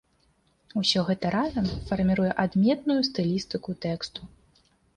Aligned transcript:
Усё 0.81 1.03
гэта 1.09 1.25
разам 1.35 1.67
фарміруе 1.91 2.31
адметную 2.47 2.99
стылістыку 3.11 3.79
тэксту. 3.89 4.21